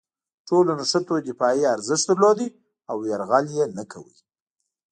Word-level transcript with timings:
ټولو 0.47 0.71
نښتو 0.79 1.15
دفاعي 1.29 1.63
ارزښت 1.75 2.05
درلود 2.09 2.39
او 2.91 2.97
یرغل 3.11 3.45
یې 3.57 3.63
نه 3.77 3.83
کاوه. 3.91 4.13